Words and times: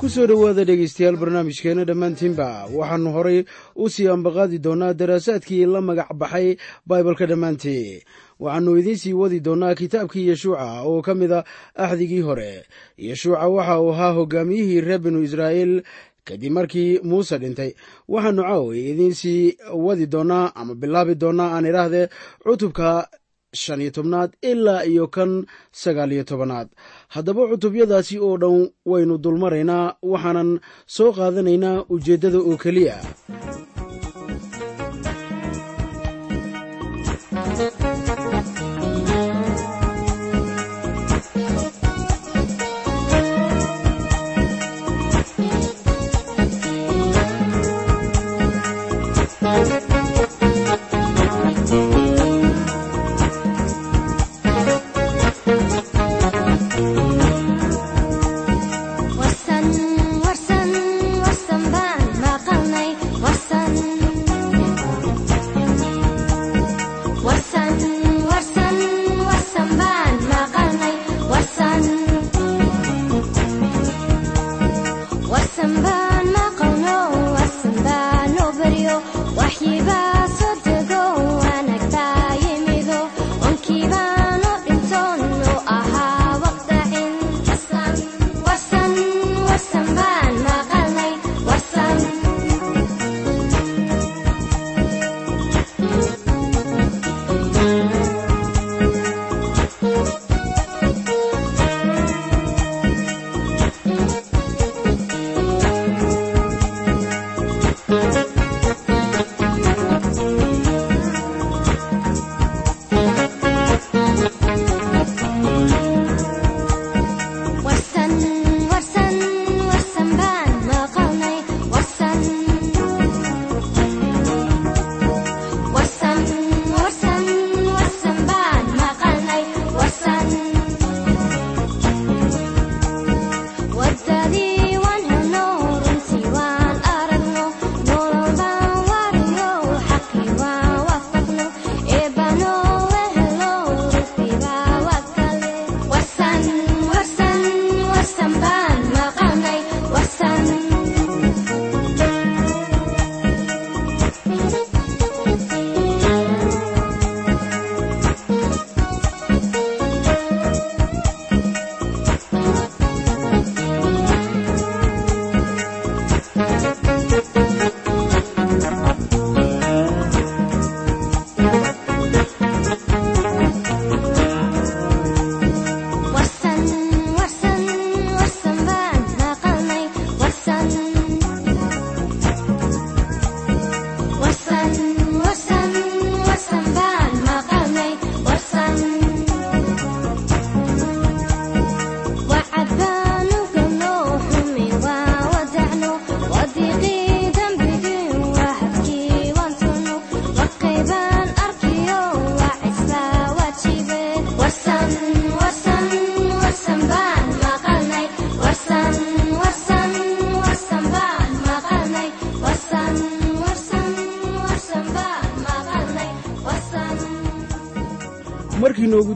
ku 0.00 0.08
soo 0.08 0.26
dhowaada 0.26 0.64
dhegaystayaal 0.64 1.16
barnaamijkeenna 1.16 1.84
dhammaantiinba. 1.84 2.68
Waxaannu 2.72 3.10
horay 3.16 3.44
u 3.76 3.88
sii 3.88 4.08
ambaqaadi 4.08 4.58
doonnaa 4.58 4.92
daraasaadkii 4.94 5.66
la 5.66 5.80
magac 5.80 6.10
baxay 6.20 6.56
baibalka 6.86 7.26
dhammaantii 7.26 8.02
waxaannu 8.40 8.76
idiin 8.80 8.96
sii 9.02 9.12
wadi 9.12 9.40
doonnaa 9.40 9.74
kitaabkii 9.74 10.28
yeshuuca 10.28 10.82
oo 10.84 11.02
ka 11.02 11.14
mid 11.14 11.32
a 11.32 11.44
axdigii 11.74 12.20
hore. 12.20 12.64
Yeshuuca 12.98 13.48
waxa 13.48 13.80
uu 13.80 13.92
ahaa 13.92 14.12
hogaamiyihii 14.12 14.80
reer 14.80 14.98
binu 15.00 15.22
israa'iil 15.22 15.82
kadib 16.24 16.52
markii 16.52 17.00
muuse 17.04 17.38
dhintay. 17.38 17.72
Waxaannu 18.08 18.42
caaway 18.42 18.90
idiin 18.90 19.14
sii 19.14 19.56
wadi 19.74 20.06
doonnaa 20.06 20.52
ama 20.54 20.74
bilaabi 20.74 21.14
doonnaa 21.14 21.56
aan 21.56 21.66
idhaahdee 21.66 22.08
cutubka 22.44 23.08
shan 23.54 23.80
iyo 23.80 23.90
tobnaad 23.90 24.30
ilaa 24.42 24.82
iyo 24.84 25.06
kan 25.08 25.46
sagaal 25.72 26.12
iyo 26.12 26.24
tobanaad. 26.24 26.68
Haddaba 27.08 27.48
cutubyadaasi 27.50 28.18
oo 28.18 28.36
dhan 28.42 28.70
waynu 28.86 29.18
dulmaraynaa 29.24 29.94
waxaanan 30.02 30.60
soo 30.86 31.10
qaadanaynaa 31.12 31.84
ujeeddada 31.94 32.38
oo 32.38 32.56
keliya 32.62 32.96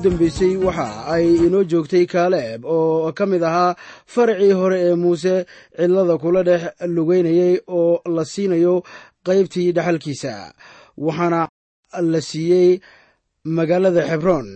dambeysay 0.04 0.52
waxa 0.66 0.86
ay 1.14 1.26
inoo 1.46 1.62
joogtay 1.70 2.04
kaaleeb 2.12 2.60
oo 2.76 3.12
ka 3.18 3.24
mid 3.30 3.42
ahaa 3.50 3.76
faracii 4.14 4.52
hore 4.60 4.78
ee 4.88 4.94
muuse 5.02 5.34
cidlada 5.76 6.14
kula 6.22 6.42
dhex 6.48 6.62
lugeynayay 6.96 7.54
oo 7.78 8.00
la 8.16 8.24
siinayo 8.32 8.74
qaybtii 9.26 9.72
dhaxalkiisa 9.76 10.32
waxaana 11.06 11.40
la 12.12 12.20
siiyey 12.28 12.70
magaalada 13.56 14.02
xebroon 14.10 14.48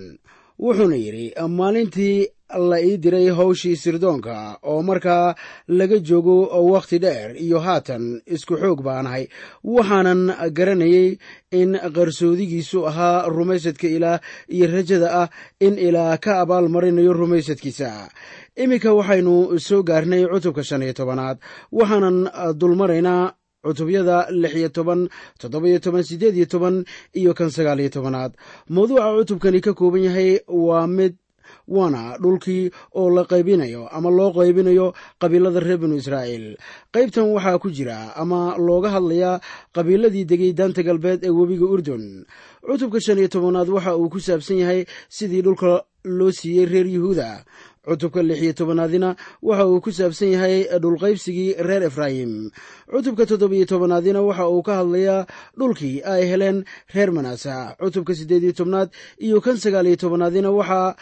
wuxuuna 0.65 0.97
yidhi 1.05 1.27
maalintii 1.59 2.17
la 2.57 2.81
ii 2.83 2.97
diray 2.99 3.29
hawshii 3.29 3.77
sirdoonka 3.77 4.59
oo 4.63 4.83
markaa 4.83 5.35
laga 5.69 5.99
joogo 5.99 6.37
wakhti 6.73 6.99
dheer 6.99 7.37
iyo 7.37 7.59
haatan 7.61 8.23
isku 8.27 8.57
xoog 8.57 8.81
baanahay 8.83 9.29
waxaanan 9.65 10.21
garanayay 10.57 11.19
in 11.61 11.71
qarsoodigiisu 11.97 12.87
ahaa 12.91 13.29
rumaysadka 13.29 13.89
ilaah 13.89 14.21
iyo 14.49 14.67
rajada 14.67 15.09
ah 15.23 15.29
in 15.61 15.79
ilaah 15.79 16.19
ka 16.25 16.41
abaal 16.41 16.69
marinayo 16.69 17.13
rumaysadkiisa. 17.13 18.09
Iminka 18.57 18.91
waxaynu 18.99 19.59
soo 19.61 19.83
gaarnay 19.83 20.25
cutubka 20.33 20.63
shan 20.65 20.83
iyo 20.83 20.93
tobanaad. 20.93 21.39
Waxaanan 21.73 22.19
dulmaraynaa 22.61 23.33
cutubyada 23.65 24.27
lix 24.31 24.55
iyo 24.57 24.69
toban 24.69 25.09
toddoba-iyo 25.41 25.79
toban 25.85 26.03
siddeed 26.03 26.37
iyo 26.37 26.47
toban 26.47 26.85
iyo 27.15 27.35
kan 27.35 27.51
sagaal 27.51 27.81
tobanaad. 27.91 28.33
Mawduuca 28.69 29.15
cutubkani 29.19 29.61
ka 29.61 29.73
kooban 29.75 30.05
yahay 30.09 30.41
waa 30.49 30.87
mid 30.87 31.15
waana 31.69 32.17
dhulkii 32.23 32.71
oo 33.01 33.09
la 33.17 33.23
qaybinayo 33.33 33.89
ama 33.97 34.11
loo 34.11 34.33
qaybinayo 34.33 34.87
qabiilada 35.21 35.61
reer 35.61 35.79
binu 35.79 35.97
israa'iil. 36.01 36.57
Qaybtan 36.95 37.29
waxaa 37.35 37.59
ku 37.63 37.69
jira 37.71 37.99
ama 38.17 38.57
looga 38.59 38.89
hadlayaa 38.97 39.41
qabiiladii 39.77 40.25
degay 40.31 40.53
daanta 40.59 40.83
galbeed 40.83 41.25
ee 41.25 41.31
webiga 41.39 41.67
urdun. 41.75 42.25
Cutubka 42.67 43.01
shan 43.01 43.19
iyo 43.19 43.29
tobanaad 43.29 43.69
waxa 43.69 43.97
uu 43.97 44.09
ku 44.13 44.19
saabsan 44.21 44.59
yahay 44.63 44.81
sidii 45.09 45.43
dhulka 45.43 45.85
loo 46.05 46.31
siiyey 46.33 46.65
reer 46.67 46.87
yuhuuda 46.87 47.45
cutubka 47.89 48.21
lix 48.29 48.39
iyo 48.45 48.53
tobanaadina 48.59 49.09
waxa 49.49 49.65
uu 49.71 49.81
ku 49.85 49.91
saabsan 49.99 50.31
yahay 50.35 50.57
dhulqaybsigii 50.83 51.51
reer 51.69 51.83
efraayim. 51.89 52.33
Cutubka 52.93 53.25
toddobiyo 53.31 53.67
tobanaadina 53.73 54.21
waxa 54.29 54.45
uu 54.55 54.63
ka 54.67 54.73
hadlayaa 54.81 55.27
dhulkii 55.59 55.97
ay 56.13 56.23
heleen 56.31 56.59
reer 56.95 57.11
manaasa. 57.17 57.55
Cutubka 57.81 58.13
siddeed 58.19 58.43
iyo 58.47 58.53
tobnaad 58.61 58.89
iyo 59.27 59.41
kan 59.45 59.57
sagaal 59.57 59.87
iyo 59.91 59.97
tobanaadina 60.03 60.51
waxaa 60.59 60.97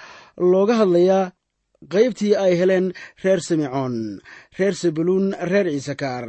looga 0.53 0.75
hadlayaa 0.81 1.33
qaybtii 1.93 2.35
ay 2.45 2.53
heleen 2.61 2.87
reer 3.23 3.41
simecoon 3.49 3.97
reer 4.59 4.75
sebuluun 4.83 5.27
reer 5.51 5.67
ciisakaar 5.73 6.25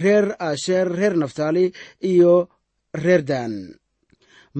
reer 0.00 0.24
asheer 0.48 0.88
reer 0.98 1.14
naftaali 1.20 1.64
iyo 2.12 2.48
reer 3.04 3.22
dan 3.30 3.52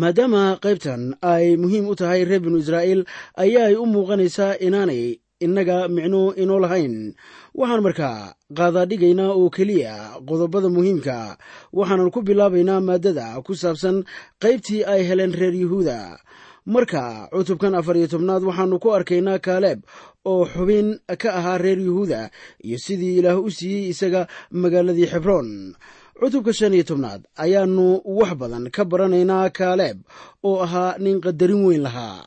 maadaama 0.01 0.43
qaybtan 0.65 1.03
ay 1.33 1.57
muhiim 1.63 1.87
u 1.89 1.95
tahay 2.01 2.21
reer 2.29 2.41
binu 2.45 2.59
israa'iil 2.63 3.03
ayaa 3.45 3.65
ay 3.73 3.77
u 3.81 3.85
muuqanaysaa 3.95 4.53
inaanay 4.67 5.03
innaga 5.41 5.89
micno 5.89 6.35
inoo 6.43 6.59
lahayn. 6.61 7.15
Waxaan 7.55 7.83
markaa 7.87 8.35
qaadaadhigaynaa 8.59 9.33
oo 9.39 9.51
keliya 9.57 9.95
qodobada 10.29 10.69
muhiimka 10.69 11.37
waxaanan 11.73 12.11
ku 12.15 12.21
bilaabaynaa 12.23 12.81
maaddada 12.81 13.27
ku 13.47 13.53
saabsan 13.55 14.05
qaybtii 14.43 14.85
ay 14.93 15.01
heleen 15.09 15.33
reer 15.41 15.55
yuhuuda. 15.55 16.19
Marka 16.67 17.29
cutubkan 17.31 17.75
afar 17.79 17.97
iyo 17.97 18.09
tobnaad 18.11 18.43
waxaannu 18.43 18.79
ku 18.83 18.89
arkaynaa 18.97 19.39
kaaleeb 19.39 19.81
oo 20.25 20.43
xubin 20.53 20.99
ka 21.23 21.31
ahaa 21.39 21.59
reer 21.59 21.79
yuhuuda 21.79 22.31
iyo 22.67 22.79
sidii 22.79 23.19
ilaah 23.23 23.39
u 23.39 23.51
siiyey 23.51 23.93
isaga 23.95 24.27
magaaladii 24.51 25.07
xebroon 25.13 25.77
cutubka 26.19 26.53
shan 26.53 26.75
iyo 26.75 26.83
tobnaad 26.91 27.23
ayaannu 27.39 28.03
wax 28.19 28.33
badan 28.41 28.67
ka 28.75 28.83
baranaynaa 28.91 29.51
kaaleeb 29.59 29.99
oo 30.43 30.59
ahaa 30.67 30.99
nin 30.99 31.21
qadarin 31.23 31.63
weyn 31.67 31.83
lahaa. 31.87 32.27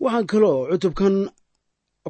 Waxaan 0.00 0.26
kaloo 0.28 0.68
cutubkan 0.76 1.32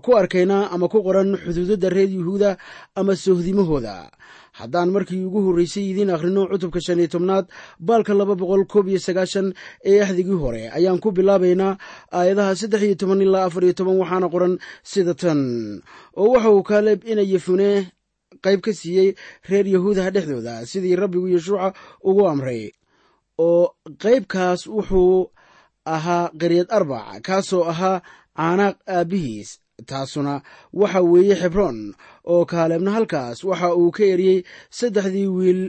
ku 0.04 0.10
arkaynaa 0.16 0.68
ama 0.74 0.88
ku 0.88 1.02
qoran 1.02 1.36
xuduudadda 1.44 1.88
reer 1.90 2.10
yuhuuda 2.10 2.56
ama 2.94 3.16
sohdimahooda 3.16 4.10
haddaan 4.58 4.90
markii 4.94 5.24
ugu 5.28 5.40
horreysay 5.46 5.84
idiin 5.90 6.10
akhrino 6.14 6.42
cutubka 6.50 6.80
shan 6.80 6.98
iyo 7.00 7.08
tobnaad 7.14 7.46
baalka 7.80 8.12
laba 8.14 8.34
boqol 8.40 8.64
koob 8.72 8.86
iyo 8.88 9.00
sagaashan 9.06 9.52
ee 9.90 10.00
axdigii 10.04 10.38
hore 10.42 10.62
ayaan 10.76 11.00
ku 11.00 11.08
bilaabaynaa 11.16 11.78
aayadaha 12.12 12.56
saddex 12.60 12.82
iyo 12.88 12.96
toban 13.00 13.20
ilaa 13.24 13.44
afar 13.48 13.62
iyo 13.64 13.72
toban 13.78 13.96
waxaana 14.00 14.28
qoran 14.34 14.54
sida 14.90 15.14
tan. 15.14 15.40
Oo 16.16 16.28
waxa 16.34 16.50
uu 16.56 16.62
kaaleeb 16.62 17.00
ina 17.04 17.22
yefune 17.32 17.92
qayb 18.44 18.60
ka 18.64 18.72
siiyey 18.72 19.08
reer 19.48 19.66
yahuudaha 19.74 20.10
dhexdooda 20.14 20.54
sidii 20.70 20.96
rabbigu 20.96 21.28
yeshuuca 21.34 21.72
ugu 22.08 22.22
amray. 22.32 22.72
Oo 23.38 23.76
qaybkaas 24.02 24.60
wuxuu 24.74 25.30
ahaa 25.84 26.30
qaryad 26.40 26.68
arbac 26.78 27.20
kaasoo 27.26 27.64
ahaa 27.72 28.00
caanaaq 28.36 28.76
aabbihiis 28.96 29.50
taasuna 29.84 30.40
waxa 30.72 31.00
weeye 31.02 31.34
xebroon 31.42 31.78
oo 32.32 32.44
kaaleebna 32.50 32.90
halkaas 32.96 33.44
waxa 33.44 33.74
uu 33.80 33.90
ka 33.96 34.04
eriyey 34.12 34.38
saddexdii 34.78 35.26
wiil 35.36 35.62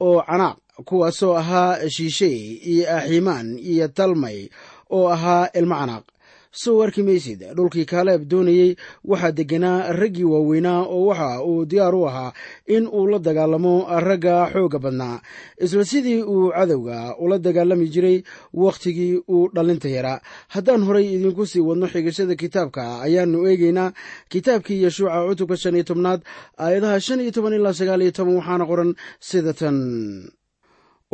oo 0.00 0.22
canaaq 0.28 0.56
kuwaasoo 0.88 1.34
ahaa 1.36 1.88
shiishey 1.94 2.38
iyo 2.72 2.84
aximaan 2.96 3.48
iyo 3.58 3.88
talmay 3.88 4.48
oo 4.96 5.08
ahaa 5.16 5.48
ilmo 5.58 5.74
canaaq 5.80 6.04
soo 6.50 6.82
arki 6.82 7.02
maysid. 7.02 7.40
Dhulkii 7.56 7.84
kaaleeb 7.84 8.22
doonayey 8.30 8.76
waxaa 9.04 9.32
degganaa 9.32 9.92
raggii 9.92 10.24
waaweynaa 10.24 10.80
oo 10.86 11.06
waxa 11.10 11.42
uu 11.44 11.64
diyaar 11.66 11.94
u 11.94 12.06
ahaa 12.08 12.32
in 12.66 12.86
uu 12.86 13.06
la 13.06 13.18
dagaalamo 13.18 13.74
ragga 14.00 14.50
xoogga 14.52 14.78
badnaa. 14.78 15.20
Isla 15.60 15.84
sidii 15.84 16.22
uu 16.22 16.50
cadowga 16.56 17.16
ula 17.18 17.38
dagaalami 17.38 17.86
jiray 17.94 18.22
wakhtigii 18.54 19.22
uu 19.28 19.48
dhallinta 19.54 19.88
yaraa 19.88 20.20
haddaan 20.54 20.82
horay 20.86 21.06
idinku 21.16 21.46
sii 21.46 21.60
wadno 21.68 21.86
xigashada 21.92 22.34
kitaabka 22.36 22.82
ayaannu 23.06 23.38
eegaynaa 23.50 23.92
kitaabkii 24.32 24.82
yeshuuca 24.84 25.26
cutubka 25.28 25.56
shan 25.56 25.74
iyo 25.74 25.84
tobnaad 25.84 26.20
aayadaha 26.58 27.00
shan 27.00 27.20
iyo 27.20 27.30
toban 27.36 27.52
ilaa 27.58 27.72
sagaal 27.78 28.02
iyo 28.02 28.12
toban 28.16 28.36
waxaana 28.38 28.64
qoran 28.70 28.90
sida 29.28 29.52
tan. 29.52 29.76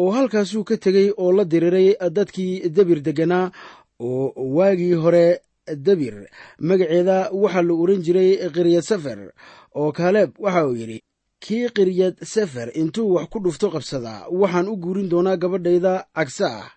Oo 0.01 0.11
halkaasuu 0.17 0.65
ka 0.65 0.77
tegey 0.85 1.09
oo 1.23 1.33
la 1.37 1.45
diriiray 1.45 1.89
dadkii 2.17 2.69
debir 2.77 3.01
degganaa 3.07 3.53
oo 4.09 4.27
waagii 4.57 4.95
hore 5.03 5.27
debir 5.87 6.17
magaceeda 6.69 7.17
waxaa 7.43 7.67
la 7.69 7.75
oran 7.83 8.03
jiray 8.07 8.31
qiryad 8.55 8.85
sefer 8.91 9.19
oo 9.81 9.91
kaaleeb 9.99 10.31
waxa 10.45 10.67
uu 10.69 10.77
yidhi 10.81 10.99
kii 11.45 11.67
qiryad 11.77 12.15
sefer 12.35 12.69
intuu 12.81 13.15
wax 13.15 13.27
ku 13.33 13.39
dhufto 13.45 13.67
qabsada 13.75 14.15
waxaan 14.41 14.69
u 14.73 14.77
guurin 14.83 15.09
doonaa 15.13 15.41
gabadhayda 15.43 15.93
cagsa 16.17 16.49
ah. 16.61 16.69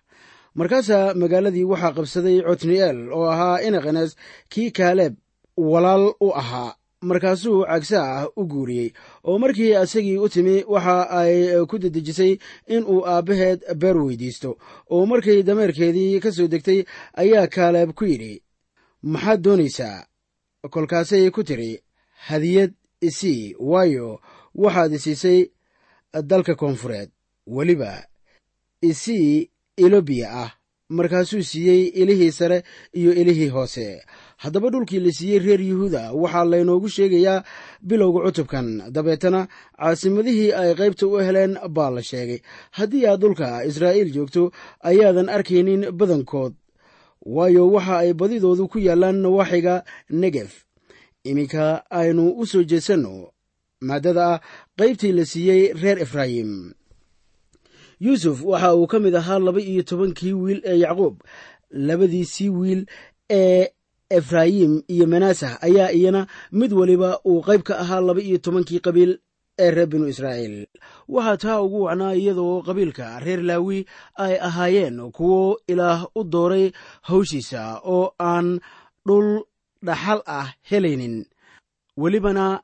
Markaasaa 0.58 1.14
magaaladii 1.20 1.70
waxaa 1.72 1.96
qabsaday 1.96 2.38
cotni'eel 2.48 2.98
oo 3.16 3.26
ahaa 3.34 3.62
inaqenes 3.66 4.10
kii 4.52 4.70
kaaleeb 4.78 5.14
walaal 5.70 6.04
u 6.26 6.28
ahaa 6.42 6.70
markaasuu 7.02 7.64
cagsa 7.66 8.00
ah 8.02 8.28
u 8.36 8.46
guuriyey. 8.46 8.92
Oo 9.24 9.38
markii 9.38 9.74
asagii 9.74 10.18
u 10.18 10.28
timi 10.28 10.64
waxa 10.68 11.10
ay 11.10 11.64
ku 11.66 11.78
dedejisay 11.78 12.38
in 12.66 12.84
uu 12.84 13.04
aabbaheed 13.06 13.60
beer 13.80 13.96
weydiisto. 13.96 14.56
Oo 14.90 15.06
markay 15.06 15.42
dameerkeedii 15.42 16.20
ka 16.20 16.32
soo 16.32 16.48
degtay 16.48 16.84
ayaa 17.14 17.46
kaaleeb 17.46 17.92
ku 17.92 18.04
yidhi 18.04 18.42
maxaad 19.02 19.40
doonaysaa? 19.40 20.06
Kolkaasay 20.70 21.30
ku 21.30 21.44
tidhi 21.44 21.80
hadiyad 22.28 22.72
isii 23.00 23.54
waayo 23.58 24.20
waxaad 24.54 24.92
isiisay 24.92 25.40
dalka 26.22 26.54
koonfureed. 26.54 27.10
Weliba 27.46 28.06
isii 28.82 29.50
ilobiya 29.76 30.28
ah. 30.32 30.50
Markaasuu 30.88 31.42
siiyey 31.42 31.82
ilihii 32.00 32.30
sare 32.32 32.62
iyo 32.92 33.12
ilihii 33.14 33.48
hoose 33.48 34.02
haddaba 34.42 34.70
dhulkii 34.70 35.00
la 35.00 35.12
siiyey 35.12 35.38
reer 35.38 35.60
yuhuuda 35.60 36.12
waxaa 36.12 36.44
laynoogu 36.44 36.88
sheegayaa 36.88 37.44
bilowga 37.82 38.20
cutubkan. 38.26 38.66
Dabeetana 38.94 39.48
caasimadihii 39.78 40.52
ay 40.52 40.74
qaybta 40.74 41.06
u 41.06 41.16
heleen 41.26 41.52
baa 41.76 41.90
la 41.90 42.02
sheegay. 42.02 42.40
Haddii 42.76 43.06
aad 43.06 43.20
dhulka 43.20 43.64
israa'iil 43.64 44.10
joogto 44.14 44.52
ayaadan 44.80 45.28
arkaynin 45.28 45.82
badankood. 45.98 46.54
Waayo 47.26 47.70
waxa 47.74 47.98
ay 47.98 48.12
badidoodu 48.14 48.68
ku 48.68 48.78
yaallaan 48.78 49.18
nawaaxiga 49.22 49.84
negef 50.10 50.52
iminka 51.24 51.82
aynu 51.90 52.24
u 52.40 52.46
soo 52.46 52.62
jeesanno 52.70 53.32
maaddada 53.80 54.22
ah 54.34 54.40
qaybtii 54.78 55.12
la 55.12 55.24
siiyey 55.24 55.72
reer 55.82 55.98
efraayim. 56.04 56.72
Yuusuf 58.00 58.42
waxa 58.44 58.74
uu 58.76 58.86
ka 58.86 58.98
mid 59.00 59.14
ahaa 59.16 59.38
laba 59.38 59.60
iyo 59.60 59.82
tobankii 59.82 60.32
wiil 60.32 60.60
ee 60.64 60.78
yacquub 60.84 61.16
labadiisii 61.70 62.48
wiil 62.48 62.86
ee 63.30 63.68
efraayim 64.10 64.82
iyo 64.88 65.06
manaasah 65.06 65.58
ayaa 65.62 65.90
iyana 65.92 66.26
mid 66.52 66.72
weliba 66.72 67.20
uu 67.26 67.40
qayb 67.42 67.62
ka 67.62 67.78
ahaa 67.78 68.00
laba 68.00 68.20
iyo 68.20 68.38
tobankii 68.38 68.80
qabiil 68.80 69.18
ee 69.58 69.70
reer 69.70 69.86
binu 69.88 70.06
israa'iil. 70.08 70.66
Waxaa 71.08 71.36
taa 71.36 71.60
ugu 71.64 71.82
wacnaa 71.88 72.14
iyadoo 72.14 72.62
qabiilka 72.62 73.20
reer 73.24 73.40
laawi 73.42 73.86
ay 74.24 74.34
ahaayeen 74.48 75.12
kuwo 75.16 75.60
ilaah 75.68 76.06
u 76.14 76.24
dooray 76.24 76.66
hawshiisa 77.08 77.80
oo 77.84 78.12
aan 78.20 78.60
dhul 79.06 79.28
dhaxal 79.86 80.20
ah 80.26 80.52
helaynin. 80.70 81.24
Welibana 81.96 82.60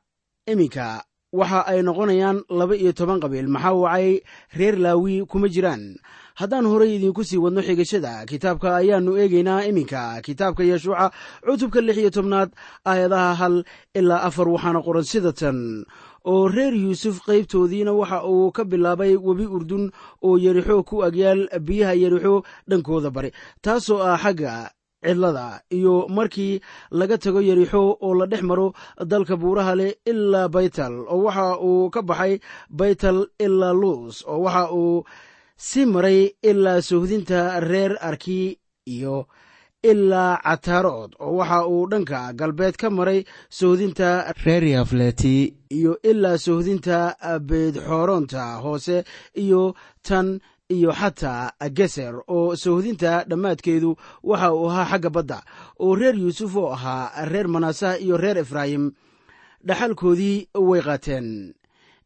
iminka 0.51 1.03
waxa 1.33 1.59
ay 1.71 1.81
noqonayaan 1.81 2.37
laba 2.59 2.75
iyo 2.77 2.93
toban 2.93 3.19
qabiil. 3.23 3.47
Maxaa 3.49 3.73
wacay? 3.83 4.21
Reer 4.57 4.75
laawi 4.77 5.25
kuma 5.25 5.47
jiraan. 5.49 5.97
Haddaan 6.39 6.65
horay 6.65 6.95
idinku 6.97 7.21
sii 7.25 7.37
wadno 7.41 7.61
xigashada 7.61 8.25
kitaabka 8.29 8.69
ayaannu 8.81 9.17
eegaynaa 9.21 9.65
iminka. 9.69 10.21
Kitaabka 10.25 10.63
yeshuuca 10.63 11.11
cutubka 11.45 11.81
lix 11.81 11.97
iyo 12.01 12.09
tobnaad 12.09 12.49
aayadaha 12.85 13.33
hal 13.41 13.55
ilaa 13.93 14.21
afar 14.29 14.47
waxaana 14.49 14.81
qoran 14.85 15.03
sida 15.11 15.31
tan. 15.33 15.85
Oo 16.25 16.47
reer 16.47 16.73
yuusuf 16.73 17.19
qaybtoodiina 17.27 17.91
waxa 17.93 18.23
uu 18.25 18.51
ka 18.55 18.63
bilaabay 18.63 19.13
webi 19.19 19.45
urdun 19.45 19.91
oo 20.23 20.37
yerixo 20.39 20.83
ku 20.87 21.03
agyaal 21.03 21.49
biyaha 21.61 21.93
yerixo 21.99 22.43
dhankooda 22.69 23.09
bari 23.11 23.29
taasoo 23.61 23.99
ah 24.01 24.17
xagga 24.17 24.71
cidlada 25.05 25.45
iyo 25.77 25.93
markii 26.15 26.53
laga 26.99 27.17
tago 27.23 27.41
yerixo 27.47 27.81
oo 28.05 28.13
la 28.19 28.25
dhex 28.31 28.41
maro 28.49 28.67
dalka 29.11 29.35
buuraha 29.41 29.73
leh 29.79 29.91
ilaa 30.11 30.47
baytal 30.55 30.93
oo 31.13 31.19
waxa 31.25 31.47
uu 31.69 31.89
ka 31.93 32.01
baxay 32.09 32.33
baytal 32.79 33.19
ilaa 33.45 33.73
luus 33.81 34.15
oo 34.31 34.39
waxa 34.45 34.63
uu 34.81 35.03
si 35.67 35.81
maray 35.93 36.19
ilaa 36.49 36.81
sohdinta 36.89 37.39
reer 37.69 37.93
arki 38.09 38.39
iyo 38.95 39.17
ilaa 39.91 40.33
cataarood 40.45 41.11
oo 41.25 41.33
waxa 41.39 41.59
uu 41.73 41.83
dhanka 41.91 42.19
galbeed 42.39 42.75
ka 42.81 42.87
maray 42.97 43.19
sohdinta 43.59 44.09
reer 44.45 44.63
yafleti 44.75 45.35
iyo 45.77 45.93
ilaa 46.11 46.37
sohdinta 46.45 46.97
beydxooroonta 47.49 48.43
hoose 48.63 48.97
iyo 49.43 49.63
tan 50.07 50.27
iyo 50.69 50.91
xataa 50.93 51.51
geser 51.77 52.15
oo 52.27 52.55
sohdinta 52.55 53.23
dhammaadkeedu 53.29 53.95
waxa 54.23 54.53
uu 54.53 54.69
ahaa 54.69 54.85
xagga 54.91 55.09
badda 55.09 55.37
oo 55.79 55.95
reer 55.95 56.15
yuusuf 56.15 56.55
oo 56.55 56.71
ahaa 56.73 57.25
reer 57.25 57.47
manaasah 57.47 58.01
iyo 58.01 58.17
reer 58.17 58.37
efraayim. 58.37 58.91
Dhaxalkoodii 59.67 60.47
way 60.69 60.81
qaateen 60.81 61.53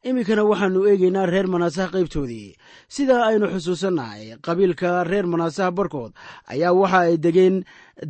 iminkana 0.10 0.44
waxaannu 0.50 0.82
eegaynaa 0.90 1.26
reer 1.32 1.48
manaasaha 1.54 1.90
qaybtoodii. 1.96 2.56
Sidaa 2.96 3.24
aynu 3.30 3.48
xusuusannahay 3.54 4.38
qabiilka 4.46 5.04
reer 5.04 5.26
manaasaha 5.28 5.72
barkood 5.78 6.12
ayaa 6.54 6.74
waxa 6.82 7.00
ay 7.08 7.18
degeen 7.26 7.56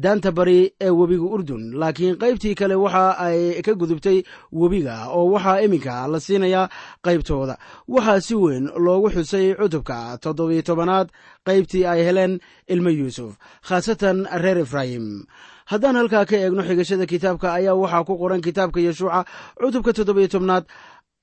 daanta 0.03 0.31
bari 0.37 0.59
ee 0.81 0.89
webiga 0.99 1.27
urdun 1.35 1.63
laakiin 1.81 2.15
qaybtii 2.21 2.55
kale 2.59 2.75
waxa 2.75 3.05
ay 3.27 3.61
ka 3.65 3.73
gudubtay 3.73 4.17
webiga 4.51 4.95
oo 5.17 5.31
waxaa 5.33 5.61
iminka 5.65 6.07
la 6.11 6.19
siinayaa 6.19 6.69
qaybtooda. 7.05 7.55
Waxaa 7.87 8.19
si 8.21 8.35
weyn 8.35 8.65
loogu 8.85 9.09
xusay 9.15 9.55
cutubka 9.59 10.17
toddobiyo 10.23 10.61
tobanaad 10.61 11.07
qaybtii 11.47 11.85
ay 11.91 12.03
heleen 12.07 12.39
ilmo 12.67 12.89
yuusuf 12.89 13.31
khaasatan 13.67 14.27
reer 14.43 14.57
efraayim. 14.65 15.25
Haddaan 15.71 15.95
halkaa 15.99 16.25
ka 16.29 16.35
eegno 16.37 16.61
xigashada 16.67 17.05
kitaabka 17.11 17.47
ayaa 17.57 17.75
waxaa 17.81 18.03
ku 18.07 18.13
qoran 18.21 18.41
kitaabka 18.41 18.79
yeshuuca 18.79 19.25
cutubka 19.59 19.91
toddobiyo 19.97 20.27
tobnaad 20.27 20.65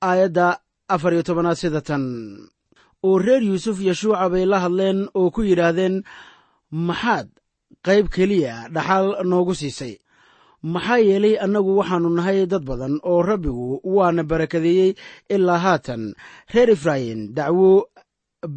aayadda 0.01 0.47
afar 0.93 1.13
iyo 1.13 1.23
tobanaad 1.23 1.57
sida 1.57 1.81
oo 3.05 3.17
reer 3.19 3.43
yuusuf 3.43 3.77
yeshuuca 3.87 4.29
bay 4.33 4.45
la 4.45 4.59
hadleen 4.63 4.99
oo 5.19 5.29
ku 5.35 5.41
yidhaahdeen 5.43 6.03
maxaad 6.71 7.27
qayb 7.85 8.05
keliya 8.09 8.69
dhaxal 8.73 9.07
noogu 9.29 9.53
siisay? 9.61 9.93
Maxaa 10.73 10.97
yeelay 11.07 11.35
annagu 11.45 11.77
waxaannu 11.79 12.09
nahay 12.17 12.39
dad 12.51 12.63
badan 12.69 12.95
oo 13.09 13.21
rabbigu 13.29 13.67
waana 13.95 14.23
barakadeeyey 14.29 14.91
ilaa 15.35 15.61
haatan. 15.65 16.03
Reer 16.53 16.69
efraayim 16.75 17.19
dacwo 17.37 17.69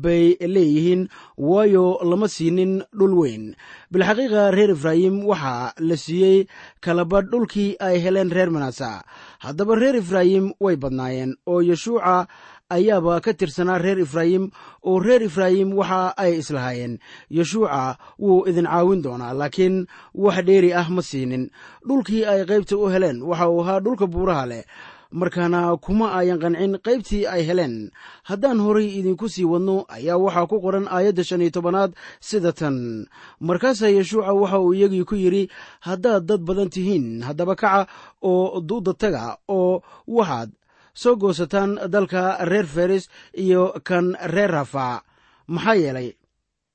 bay 0.02 0.36
leeyihiin 0.54 1.02
waayo 1.36 2.00
lama 2.10 2.28
siinin 2.28 2.72
dhul 2.98 3.14
weyn. 3.20 3.44
Bilxaqiiqa 3.92 4.42
reer 4.56 4.70
efraayim 4.76 5.16
waxaa 5.30 5.72
la 5.88 5.96
siiyey 6.04 6.38
kalabadh 6.84 7.28
dhulkii 7.32 7.76
ay 7.86 7.96
heleen 8.04 8.30
reer 8.36 8.50
manaasa 8.54 9.04
haddaba 9.44 9.74
reer 9.80 9.96
efraayim 10.02 10.46
way 10.60 10.76
badnaayeen 10.76 11.32
oo 11.46 11.60
yeshuuca 11.62 12.26
ayaaba 12.70 13.20
ka 13.24 13.32
tirsanaa 13.34 13.78
reer 13.78 13.98
efraayim 14.04 14.50
oo 14.84 14.98
reer 15.00 15.22
efraayim 15.22 15.72
waxa 15.78 16.12
ay 16.16 16.38
islahaayeen. 16.42 16.98
Yeshuuca 17.30 17.96
wuu 18.18 18.44
idin 18.50 18.66
caawin 18.66 19.02
doonaa 19.02 19.32
laakiin 19.40 19.86
wax 20.14 20.36
dheeri 20.46 20.70
ah 20.74 20.88
ma 20.90 21.02
siinin. 21.02 21.50
Dhulkii 21.88 22.24
ay 22.24 22.44
qaybta 22.50 22.76
u 22.76 22.86
heleen 22.92 23.22
waxa 23.22 23.48
uu 23.48 23.60
ahaa 23.62 23.80
dhulka 23.80 24.06
buuraha 24.06 24.46
leh 24.46 24.64
markaana 25.10 25.76
kuma 25.80 26.12
ayan 26.18 26.38
qancin 26.38 26.78
qaybtii 26.84 27.26
ay 27.26 27.42
heleen. 27.48 27.90
Haddaan 28.28 28.60
horay 28.60 28.88
idinku 28.98 29.28
sii 29.28 29.44
wadno 29.44 29.84
ayaa 29.88 30.16
waxaa 30.18 30.46
ku 30.46 30.60
qoran 30.60 30.88
aayadda 30.88 31.24
shan 31.24 31.40
iyo 31.40 31.50
tobanaad 31.50 31.92
sida 32.20 32.52
tan. 32.52 33.06
Markaasaa 33.40 33.88
yeshuuca 33.88 34.32
waxa 34.32 34.58
uu 34.60 34.74
iyagii 34.74 35.04
ku 35.04 35.14
yidhi 35.16 35.48
haddaad 35.80 36.26
dad 36.28 36.40
badan 36.44 36.68
tihiin 36.70 37.22
haddaba 37.22 37.56
kaca 37.56 37.86
oo 38.22 38.60
duuda 38.60 38.92
taga 38.94 39.38
oo 39.48 39.82
waxaad 40.06 40.50
soo 40.94 41.16
goosataan 41.16 41.78
dalka 41.88 42.44
reer 42.44 42.66
feris 42.66 43.08
iyo 43.32 43.72
kan 43.84 44.16
reer 44.26 44.50
rafa 44.50 45.02
maxaa 45.48 45.74
yeelay 45.74 46.12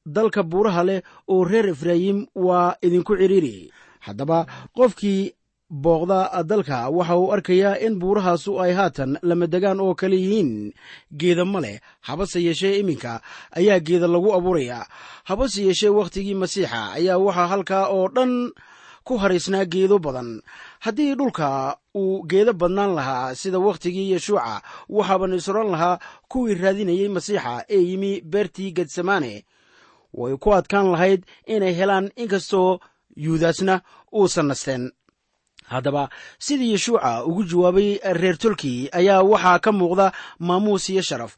dalka 0.05 0.43
buuraha 0.43 0.83
leh 0.83 1.01
oo 1.27 1.43
reer 1.43 1.67
efraayim 1.69 2.25
waa 2.35 2.75
idinku 2.81 3.13
cidhiiri 3.19 3.69
haddaba 3.99 4.45
qofkii 4.75 5.31
booqda 5.73 6.43
dalka 6.45 6.89
waxa 6.89 7.15
uu 7.17 7.31
arkayaa 7.33 7.81
in 7.85 7.97
buurahaasu 7.99 8.61
ay 8.61 8.73
haatan 8.77 9.17
lamadegaan 9.21 9.79
oo 9.81 9.95
kale 9.95 10.15
yihiin. 10.15 10.73
Geeda 11.19 11.45
ma 11.45 11.59
leh 11.59 11.79
habase 12.07 12.39
yeeshee 12.45 12.77
iminka 12.79 13.21
ayaa 13.57 13.79
geeda 13.79 14.07
lagu 14.07 14.29
abuurayaa 14.37 14.85
habase 15.29 15.65
yeeshee 15.65 15.89
wakhtigii 15.89 16.37
masiixa 16.37 16.93
ayaa 16.97 17.17
waxaa 17.17 17.47
halkaa 17.47 17.85
oo 17.89 18.07
dhan 18.15 18.51
ku 19.03 19.17
haraysnaa 19.17 19.65
geedo 19.65 19.97
badan. 19.99 20.41
Haddii 20.85 21.15
dhulka 21.17 21.77
uu 21.97 22.23
geedo 22.29 22.53
badnaan 22.53 22.93
lahaa 22.95 23.35
sida 23.35 23.59
wakhtigii 23.59 24.11
yeshuuca 24.13 24.61
waxaaban 24.89 25.33
isodhan 25.33 25.71
lahaa 25.73 25.99
kuwii 26.31 26.53
raadinayey 26.61 27.09
masiixa 27.09 27.65
ee 27.69 27.81
yimi 27.89 28.21
beertii 28.21 28.71
getsamaane 28.77 29.33
way 30.13 30.37
ku 30.37 30.53
adkaan 30.53 30.91
lahayd 30.93 31.25
inay 31.47 31.73
helaan 31.79 32.11
inkastoo 32.15 32.79
yuudaasna 33.17 33.81
uusan 34.13 34.47
nasteen 34.47 34.91
haddaba 35.71 36.09
sidii 36.39 36.71
yeshuuca 36.71 37.23
ugu 37.25 37.43
jawaabay 37.43 37.99
reer 38.21 38.37
tolkii 38.37 38.89
ayaa 38.91 39.21
waxaa 39.31 39.59
ka 39.59 39.71
muuqda 39.71 40.11
maamuus 40.39 40.89
iyo 40.89 41.01
sharaf. 41.01 41.35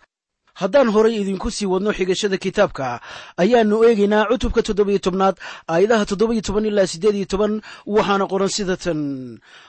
Haddaan 0.55 0.87
horay 0.87 1.15
idinku 1.19 1.51
sii 1.51 1.65
wadno 1.67 1.91
xigashada 1.97 2.37
kitaabka 2.37 3.01
ayaannu 3.37 3.83
eegaynaa 3.83 4.25
cutubka 4.31 4.61
toddobiyo 4.63 4.99
tobnaad 5.05 5.35
aayadaha 5.67 6.05
toddobiyo 6.09 6.41
toban 6.41 6.65
ilaa 6.65 6.87
siddeed 6.87 7.15
iyo 7.15 7.25
toban 7.25 7.53
waxaana 7.85 8.25
qoran 8.31 8.47
sida 8.55 8.77
tan. 8.77 9.01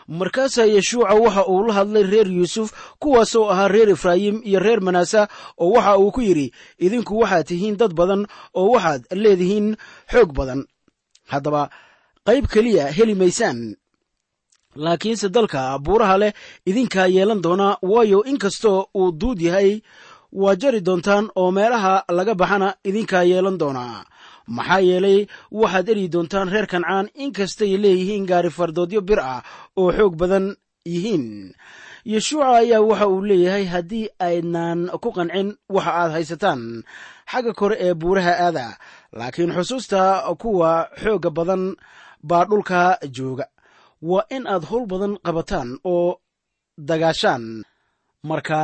Markaasaa 0.09 0.65
yeshuuca 0.75 1.15
waxa 1.25 1.43
uu 1.51 1.67
la 1.67 1.73
hadlay 1.75 2.03
reer 2.03 2.29
yuusuf 2.31 2.71
kuwaasoo 3.03 3.51
ahaa 3.51 3.69
reer 3.69 3.89
efraayim 3.91 4.41
iyo 4.45 4.61
reer 4.61 4.81
manaasa 4.81 5.29
oo 5.59 5.71
waxa 5.75 5.99
uu 5.99 6.11
ku 6.15 6.21
yidhi 6.23 6.53
idinku 6.79 7.19
waxaad 7.19 7.47
tihiin 7.47 7.77
dad 7.77 7.91
badan 7.95 8.23
oo 8.55 8.71
waxaad 8.75 9.03
leedihiin 9.11 9.77
xoog 10.13 10.31
badan. 10.39 10.61
Haddaba 11.27 11.63
qayb 12.27 12.47
keliya 12.47 12.87
heli 12.97 13.15
maysaan 13.15 13.75
laakiinse 14.85 15.29
dalka 15.37 15.61
buuraha 15.85 16.17
leh 16.23 16.33
idinkaa 16.71 17.07
yeelan 17.17 17.41
doonaa 17.45 17.79
waayo 17.91 18.19
inkastoo 18.31 18.79
uu 19.01 19.13
duud 19.21 19.41
yahay 19.47 19.71
waa 20.33 20.55
jari 20.61 20.81
doontaan 20.87 21.25
oo 21.41 21.51
meelaha 21.57 21.95
laga 22.17 22.35
baxana 22.41 22.69
idinkaa 22.89 23.23
yeelan 23.31 23.59
doonaa 23.63 24.05
maxaa 24.57 24.81
yeelay 24.89 25.19
waxaad 25.61 25.89
eri 25.93 26.05
doontaan 26.15 26.49
reer 26.53 26.67
kancaan 26.73 27.07
inkastay 27.25 27.73
leeyihiin 27.83 28.25
gaari 28.31 28.51
fardoodyo 28.59 29.01
bir 29.09 29.21
ah 29.21 29.41
oo 29.81 29.91
xoog 29.97 30.15
badan 30.21 30.47
yihiin. 30.93 31.27
Yeshuuca 32.13 32.49
ayaa 32.63 32.81
waxa 32.89 33.07
uu 33.13 33.23
leeyahay 33.29 33.65
haddii 33.73 34.07
aydnaan 34.27 34.81
ku 35.03 35.09
qancin 35.17 35.49
waxa 35.75 35.93
aad 36.01 36.11
haysataan 36.17 36.61
xagga 37.31 37.53
kore 37.59 37.77
ee 37.87 37.95
buuraha 38.01 38.33
aada. 38.47 38.67
Laakiin 39.19 39.51
xusuusta 39.57 40.01
kuwa 40.43 40.71
xoogga 41.03 41.31
badan 41.39 41.63
baa 42.29 42.45
dhulka 42.51 42.99
jooga 43.17 43.47
waa 44.11 44.25
in 44.37 44.45
aad 44.53 44.65
howl 44.71 44.85
badan 44.91 45.15
qabataan 45.27 45.69
oo 45.95 46.11
dagaashaan. 46.89 47.45
Marka 48.29 48.61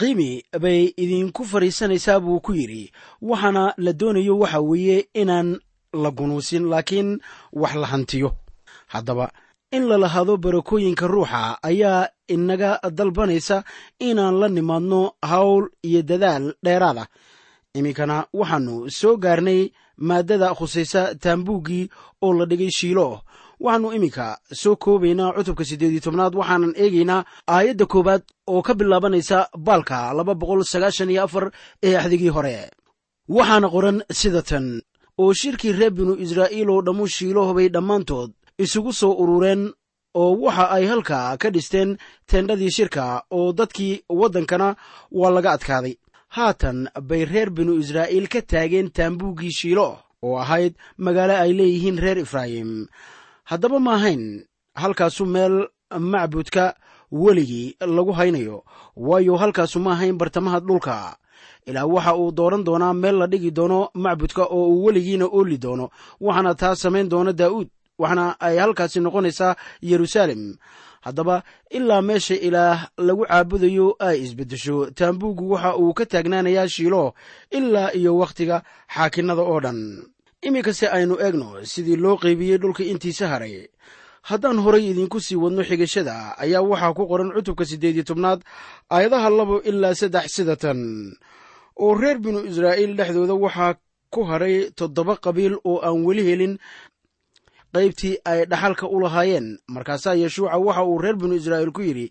qiimi 0.00 0.30
bay 0.62 0.80
idinku 1.02 1.42
fadhiisanaysaa 1.50 2.20
buu 2.24 2.40
ku 2.44 2.52
yidhi 2.58 2.84
waxaana 3.28 3.64
la 3.84 3.92
doonayo 4.00 4.34
waxa 4.42 4.60
weeye 4.68 4.98
inaan 5.20 5.48
la 6.02 6.10
gunuusin 6.18 6.64
laakiin 6.72 7.10
wax 7.60 7.74
la 7.82 7.86
hantiyo. 7.92 8.28
Haddaba 8.92 9.26
in 9.76 9.84
la 9.90 9.96
lahado 10.04 10.32
barakooyinka 10.44 11.06
ruuxa 11.14 11.42
ayaa 11.70 12.08
inaga 12.34 12.70
dalbanaysa 12.98 13.56
inaan 14.08 14.34
la 14.40 14.48
nimaadno 14.56 15.00
hawl 15.30 15.64
iyo 15.88 16.02
dadaal 16.10 16.44
dheeraada 16.64 17.04
iminkana 17.78 18.16
waxaannu 18.38 18.74
soo 18.98 19.14
gaarnay 19.24 19.60
maaddada 20.08 20.48
khusaysa 20.58 21.00
taambuuggii 21.22 21.84
oo 22.24 22.32
la 22.38 22.44
dhigay 22.50 22.70
shiilo 22.78 23.08
waxaannu 23.64 23.88
iminka 23.96 24.26
soo 24.62 24.76
koobaynaa 24.84 25.32
cutubka 25.36 25.64
siddeed 25.68 25.92
iyo 25.92 26.00
tobnaad 26.06 26.34
waxaanan 26.40 26.72
eegaynaa 26.82 27.24
aayadda 27.54 27.86
koowaad 27.92 28.22
oo 28.52 28.62
ka 28.66 28.72
bilaabanaysa 28.78 29.38
baalka 29.66 30.12
laba 30.18 30.34
boqol 30.40 30.62
sagaashan 30.72 31.10
iyo 31.12 31.22
afar 31.26 31.44
ee 31.86 31.94
axdigii 32.00 32.32
hore. 32.36 32.56
Waxaana 33.36 33.68
qoran 33.74 33.98
sida 34.20 34.42
tan 34.42 34.66
oo 35.22 35.32
shirkii 35.40 35.72
reer 35.78 35.92
binu 35.96 36.14
israa'iil 36.24 36.68
oo 36.70 36.80
dhammu 36.86 37.06
shiiloh 37.16 37.50
bay 37.56 37.68
dhammaantood 37.74 38.30
isugu 38.64 38.92
soo 39.00 39.12
urureen 39.22 39.62
oo 40.22 40.30
waxa 40.44 40.64
ay 40.76 40.84
halkaa 40.90 41.36
ka 41.42 41.48
dhisteen 41.54 41.90
teendhadii 42.30 42.70
shirka 42.76 43.04
oo 43.38 43.52
dadkii 43.58 43.94
waddankana 44.20 44.68
waa 45.18 45.30
laga 45.36 45.50
adkaaday. 45.56 45.94
Haatan 46.36 46.78
bay 47.08 47.22
reer 47.24 47.50
binu 47.56 47.72
israa'iil 47.82 48.26
ka 48.32 48.40
taageen 48.42 48.88
taambuuggii 48.96 49.52
shiilo 49.58 49.88
oo 50.26 50.36
ahayd 50.44 50.74
magaalo 51.04 51.34
ay 51.44 51.52
leeyihiin 51.58 51.98
reer 52.04 52.18
efraayim 52.24 52.70
haddaba 53.50 53.78
ma 53.80 53.92
ahayn 53.98 54.24
halkaasu 54.74 55.26
meel 55.26 55.68
macbudka 56.12 56.74
weligii 57.12 57.76
lagu 57.96 58.12
haynayo 58.18 58.64
waayo 58.96 59.36
halkaasu 59.36 59.78
ma 59.80 59.92
ahayn 59.92 60.16
bartamaha 60.18 60.60
dhulka. 60.60 61.16
Ilaa 61.66 61.86
waxa 61.86 62.14
uu 62.16 62.30
dooran 62.32 62.64
doonaa 62.64 62.92
meel 62.94 63.16
la 63.20 63.26
dhigi 63.26 63.50
doono 63.50 63.88
macbudka 63.94 64.42
oo 64.56 64.68
uu 64.68 64.84
weligiina 64.84 65.24
ooli 65.26 65.58
doono 65.64 65.86
waxaana 66.20 66.54
taa 66.60 66.74
samayn 66.82 67.08
doona 67.12 67.32
daa'uud 67.32 67.68
waxaana 67.98 68.24
ay 68.46 68.56
halkaasi 68.62 68.98
noqonaysaa 69.00 69.56
yeruusaalem 69.88 70.42
haddaba 71.06 71.42
ilaa 71.70 72.02
meesha 72.08 72.34
ilaah 72.46 72.78
lagu 73.06 73.24
caabudayo 73.28 73.86
ay 73.98 74.16
isbeddesho 74.24 74.76
taambuuggu 74.98 75.44
waxa 75.52 75.70
uu 75.82 75.92
ka 75.98 76.04
taagnaanayaa 76.12 76.68
shiilo 76.74 77.14
ilaa 77.58 77.90
iyo 77.98 78.12
wakhtiga 78.20 78.56
xaakinnada 78.94 79.42
oo 79.42 79.60
dhan 79.64 79.80
iminkase 80.48 80.86
aynu 80.96 81.14
eegno 81.24 81.48
sidii 81.72 81.96
loo 82.04 82.16
qaybiyey 82.22 82.58
dhulka 82.62 82.82
intiisa 82.92 83.28
haray. 83.32 83.56
Haddaan 84.28 84.58
horay 84.64 84.84
idinku 84.90 85.18
sii 85.20 85.36
wadno 85.42 85.62
xigashada 85.68 86.14
ayaa 86.44 86.62
waxaa 86.70 86.94
ku 86.96 87.04
qoran 87.10 87.30
cutubka 87.36 87.64
siddeed 87.70 87.94
iyo 87.96 88.04
tobnaad 88.08 88.40
aayadaha 88.94 89.28
labo 89.38 89.56
ilaa 89.70 89.94
saddex 90.00 90.26
sida 90.36 90.56
tan. 90.56 90.80
Oo 91.82 91.94
reer 92.00 92.18
binu 92.18 92.40
israa'iil 92.50 92.96
dhexdooda 92.98 93.34
waxaa 93.44 93.74
ku 94.14 94.20
haray 94.30 94.70
toddoba 94.78 95.16
qabiil 95.24 95.54
oo 95.64 95.78
aan 95.86 96.04
weli 96.06 96.22
helin 96.28 96.54
qaybtii 97.74 98.14
ay 98.24 98.40
dhaxalka 98.50 98.86
u 98.88 99.00
lahaayeen. 99.00 99.46
Markaasaa 99.68 100.14
yeshuuca 100.22 100.56
waxa 100.66 100.82
uu 100.84 100.98
reer 101.02 101.16
binu 101.20 101.34
israa'iil 101.36 101.72
ku 101.72 101.82
yidhi 101.82 102.06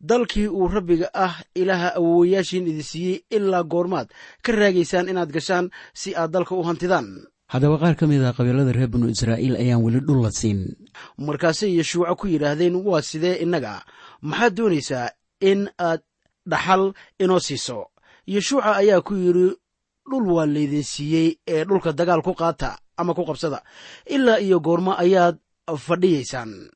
dalkii 0.00 0.48
uu 0.48 0.68
rabbiga 0.68 1.08
ah 1.14 1.34
ilaaha 1.54 1.88
awowayaashiin 1.98 2.66
idi 2.72 2.82
siiyey 2.82 3.18
ilaa 3.36 3.62
goormaad. 3.72 4.08
Ka 4.44 4.52
raagaysaan 4.52 5.08
inaad 5.12 5.30
gashaan 5.32 5.66
si 5.92 6.14
aad 6.16 6.30
dalka 6.32 6.54
u 6.54 6.62
hantidaan 6.64 7.08
haddaba 7.52 7.76
qaar 7.82 7.94
ka 7.96 8.06
mid 8.06 8.22
a 8.24 8.32
qabiilada 8.32 8.72
reer 8.72 8.88
binu 8.92 9.08
israa'iil 9.14 9.56
ayaan 9.56 9.82
weli 9.84 10.00
dhul 10.00 10.22
la 10.24 10.30
siin. 10.30 10.60
Markaasay 11.18 11.76
yeshuuca 11.78 12.14
ku 12.16 12.26
yidhaahdeen 12.26 12.74
waa 12.86 13.02
sidee 13.02 13.36
innaga? 13.44 13.82
Maxaad 14.22 14.54
doonaysaa 14.56 15.08
in 15.40 15.68
aad 15.78 16.00
dhaxal 16.50 16.92
inoo 17.22 17.40
siiso? 17.40 17.78
Yeshuuca 18.26 18.76
ayaa 18.80 19.00
ku 19.06 19.14
yidhi 19.14 19.48
dhul 20.10 20.26
waa 20.36 20.46
laydin 20.46 20.82
siiyey 20.82 21.28
ee 21.46 21.64
dhulka 21.64 21.92
dagaal 21.92 22.22
ku 22.22 22.34
qaata 22.34 22.78
ama 22.96 23.14
ku 23.14 23.24
qabsada 23.28 23.62
ilaa 24.06 24.38
iyo 24.40 24.60
goormo 24.60 24.92
ayaad 24.98 25.36
fadhiyaysaan. 25.86 26.70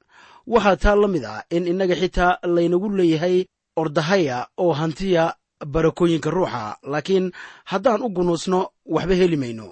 Waxaa 0.46 0.76
taa 0.76 0.96
la 0.96 1.08
mid 1.08 1.24
ah 1.24 1.44
in 1.50 1.66
innaga 1.66 1.94
xitaa 1.96 2.38
laynagu 2.54 2.88
leeyahay 2.98 3.44
ordahaya 3.76 4.46
oo 4.58 4.72
hantiya 4.72 5.34
barakooyinka 5.66 6.30
ruuxa 6.30 6.76
laakiin 6.92 7.26
haddaan 7.70 8.02
u 8.02 8.08
gunuusno 8.16 8.60
waxba 8.94 9.14
heli 9.20 9.36
mayno 9.36 9.66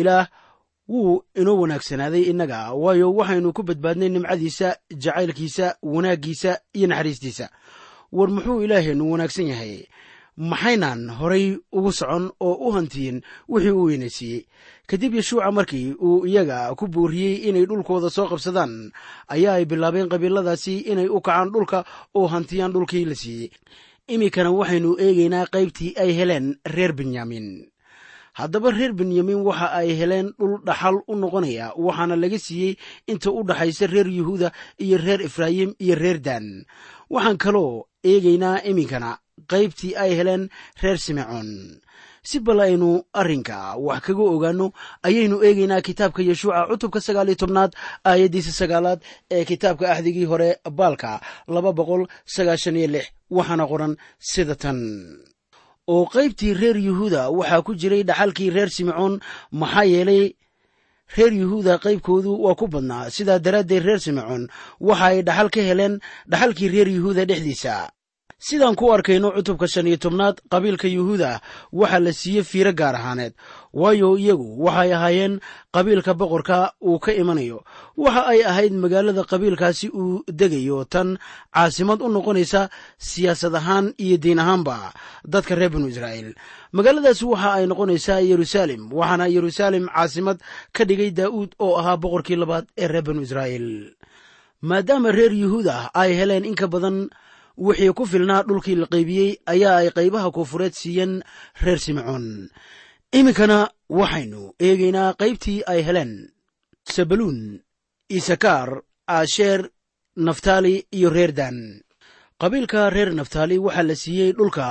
ilaah 0.00 0.26
wuu 0.88 1.22
inoo 1.40 1.56
wanaagsanaaday 1.62 2.22
innaga 2.30 2.58
waayo 2.82 3.06
waxaynu 3.18 3.52
ku 3.56 3.62
badbaadnay 3.68 4.08
nimcadiisa 4.08 4.68
jacaylkiisa 5.02 5.66
wanaaggiisa 5.82 6.50
iyo 6.76 6.86
naxariistiisa. 6.88 7.46
War 8.12 8.28
muxuu 8.34 8.62
ilaaheennu 8.64 9.04
wanaagsan 9.12 9.46
yahay? 9.52 9.74
Maxaynaan 10.50 11.10
horay 11.18 11.58
ugu 11.72 11.92
socon 11.92 12.30
oo 12.40 12.54
u 12.68 12.72
hantiyin 12.72 13.20
wixii 13.48 13.70
uu 13.74 13.84
weynaysiiyey 13.90 14.42
kadib 14.86 15.14
yeshuuca 15.14 15.50
markii 15.52 15.92
uu 15.98 16.26
iyaga 16.26 16.74
ku 16.78 16.86
booriyey 16.86 17.34
inay 17.50 17.66
dhulkooda 17.66 18.10
soo 18.10 18.26
qabsadaan 18.30 18.92
ayaa 19.34 19.54
ay 19.58 19.64
bilaabeen 19.70 20.08
qabiiladaasi 20.12 20.74
inay 20.92 21.08
u 21.10 21.20
kacaan 21.20 21.50
dhulka 21.52 21.78
oo 22.14 22.26
hantiyaan 22.32 22.72
dhulkii 22.72 23.04
la 23.04 23.14
siiyey. 23.22 23.50
Iminkana 24.14 24.50
waxaynu 24.58 24.90
eegaynaa 25.04 25.46
qaybtii 25.54 25.92
ay 26.02 26.10
heleen 26.18 26.46
reer 26.74 26.92
benyamin 26.98 27.46
haddaba 28.38 28.68
reer 28.76 28.92
benyamin 28.98 29.40
waxa 29.48 29.66
ay 29.80 29.88
heleen 30.00 30.28
dhul 30.38 30.54
dhaxal 30.68 30.96
u 31.10 31.14
noqonaya 31.22 31.66
waxaana 31.86 32.14
laga 32.22 32.38
siiyey 32.46 32.72
inta 33.12 33.28
u 33.30 33.40
dhaxaysa 33.48 33.84
reer 33.92 34.08
yuhuuda 34.18 34.48
iyo 34.84 34.96
reer 35.04 35.20
efraayim 35.28 35.70
iyo 35.84 35.94
reer 36.02 36.18
dan. 36.26 36.46
Waxaan 37.14 37.38
kaloo 37.44 37.72
eegaynaa 38.10 38.62
iminkana 38.70 39.10
qaybtii 39.50 39.92
ay 40.02 40.10
heleen 40.18 40.42
reer 40.82 40.98
simecoon 41.04 41.48
si 42.28 42.38
bal 42.46 42.60
aynu 42.66 42.90
arrinka 43.20 43.56
wax 43.86 44.00
kaga 44.06 44.22
ogaanno 44.34 44.66
ayaynu 45.08 45.36
eegaynaa 45.46 45.80
kitaabka 45.86 46.20
yeshuuca 46.28 46.60
cutubka 46.70 47.00
sagaal 47.06 47.28
iyo 47.30 47.38
tobnaad 47.42 47.72
aayaddiisa 48.10 48.52
sagaalaad 48.60 49.00
ee 49.36 49.44
kitaabka 49.50 49.84
axdigii 49.92 50.28
hore 50.30 50.50
baalka 50.78 51.10
laba 51.54 51.70
boqol 51.78 52.02
sagaashan 52.34 52.76
iyo 52.80 52.88
lix 52.94 53.06
waxaana 53.36 53.64
qoran 53.70 53.92
sida 54.30 54.54
tan 54.62 54.78
oo 55.92 56.04
qaybtii 56.14 56.54
reer 56.60 56.76
yuhuuda 56.88 57.22
waxaa 57.38 57.62
ku 57.66 57.72
jiray 57.80 58.02
dhaxalkii 58.08 58.50
reer 58.56 58.70
simecoon 58.76 59.14
maxaa 59.60 59.84
yeelay 59.92 60.24
reer 61.16 61.32
yuhuuda 61.40 61.78
qaybkoodu 61.84 62.30
waa 62.44 62.54
ku 62.60 62.66
badnaa. 62.72 63.10
Sidaa 63.10 63.38
daraaddeed 63.38 63.84
reer 63.88 64.00
simecoon 64.00 64.42
waxa 64.80 65.04
ay 65.12 65.22
dhaxal 65.28 65.48
ka 65.54 65.60
heleen 65.68 65.94
dhaxalkii 66.30 66.68
reer 66.74 66.88
yuhuuda 66.96 67.24
dhexdiisa 67.30 67.74
sidaan 68.38 68.74
ku 68.78 68.86
arkayno 68.94 69.34
cutubka 69.34 69.66
shan 69.66 69.86
iyo 69.90 69.96
tobnaad 69.98 70.36
qabiilka 70.52 70.86
yuhuuda 70.88 71.40
waxaa 71.72 71.98
la 72.04 72.12
siiyey 72.12 72.44
fiiro 72.44 72.72
gaar 72.72 72.94
ahaaneed. 72.94 73.34
Waayo 73.74 74.14
iyagu 74.18 74.62
waxay 74.64 74.94
ahaayeen 74.94 75.34
qabiilka 75.74 76.14
boqorka 76.14 76.72
uu 76.82 76.98
ka 76.98 77.12
imanayo. 77.12 77.64
Waxa 77.96 78.22
ay 78.32 78.40
ahayd 78.50 78.72
magaalada 78.72 79.24
qabiilkaasi 79.26 79.90
uu 79.90 80.22
degayo 80.30 80.84
tan 80.84 81.18
caasimad 81.54 81.98
u 82.02 82.08
noqonaysa 82.08 82.70
siyaasad 82.98 83.54
ahaan 83.58 83.86
iyo 83.98 84.16
diin 84.22 84.38
ahaanba 84.38 84.94
dadka 85.26 85.54
reer 85.58 85.70
binu 85.74 85.88
israa'iil. 85.90 86.34
Magaaladaasi 86.72 87.24
waxa 87.26 87.50
ay 87.58 87.66
noqonaysaa 87.66 88.20
yeruusaalem 88.22 88.82
waxaana 88.98 89.26
yeruusaalem 89.34 89.84
caasimad 89.90 90.38
ka 90.72 90.84
dhigay 90.88 91.10
daa'uud 91.10 91.58
oo 91.58 91.74
ahaa 91.80 91.96
boqorkii 92.02 92.38
labaad 92.38 92.66
ee 92.78 92.86
reer 92.86 93.02
binu 93.02 93.22
israa'iil. 93.26 93.68
Maadaama 94.62 95.10
reer 95.10 95.32
yuhuuda 95.34 95.90
ay 95.94 96.14
heleen 96.18 96.44
in 96.46 96.54
ka 96.54 96.66
badan 96.66 97.10
wixii 97.66 97.92
ku 97.98 98.04
filnaa 98.12 98.42
dhulkii 98.48 98.76
la 98.80 98.86
qaybiyey 98.94 99.30
ayaa 99.52 99.76
ay 99.82 99.88
qaybaha 99.98 100.28
koonfureed 100.36 100.74
siiyeen 100.80 101.12
reer 101.62 101.78
simecoon 101.84 102.26
iminkana 103.18 103.58
waxaynu 103.98 104.40
eegaynaa 104.66 105.10
qaybtii 105.20 105.60
ay 105.72 105.80
heleen. 105.86 106.12
Sabaluun 106.94 107.38
isakaar 108.18 108.70
aasheer 109.16 109.60
naftaali 110.16 110.74
iyo 110.96 111.10
reer 111.10 111.32
dan. 111.38 111.56
Qabiilka 112.40 112.90
reer 112.94 113.10
naftaali 113.14 113.56
waxaa 113.58 113.82
la 113.88 113.94
siiyey 114.02 114.32
dhulka. 114.38 114.66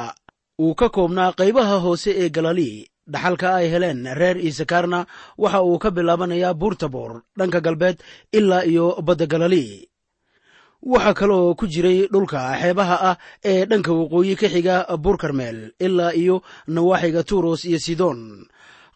Uu 0.63 0.73
ka 0.79 0.87
koobnaa 0.95 1.31
qaybaha 1.39 1.75
hoose 1.85 2.11
ee 2.23 2.29
galilii 2.29 2.85
dhaxalka 3.13 3.47
ay 3.59 3.67
heleen 3.73 3.99
reer 4.19 4.37
isakaarna 4.49 4.99
waxa 5.37 5.59
uu 5.63 5.77
ka 5.83 5.89
bilaabanayaa 5.91 6.53
buurtaboor 6.61 7.11
dhanka 7.37 7.59
galbeed 7.65 7.97
ilaa 8.37 8.63
iyo 8.71 8.85
badda 9.07 9.25
galilii 9.33 9.87
waxaa 10.83 11.13
kaloo 11.13 11.55
ku 11.55 11.65
jiray 11.67 12.07
dhulka 12.11 12.53
xeebaha 12.61 12.95
ah 13.11 13.17
ee 13.43 13.65
dhanka 13.65 13.91
waqooyi 13.91 14.35
ka 14.35 14.47
xiga 14.47 14.85
buur 14.97 15.17
karmeel 15.17 15.71
ilaa 15.79 16.13
iyo 16.13 16.41
nawaaxiga 16.67 17.23
turos 17.23 17.65
iyo 17.65 17.79
sidon. 17.79 18.45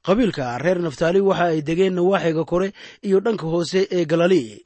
Qabiilka 0.06 0.58
reer 0.58 0.80
naftaali 0.82 1.22
waxa 1.22 1.46
ay 1.54 1.62
degeen 1.62 1.94
nawaaxiga 1.98 2.44
kore 2.46 2.74
iyo 3.04 3.20
dhanka 3.20 3.46
hoose 3.46 3.88
ee 3.92 4.06
galilii 4.06 4.62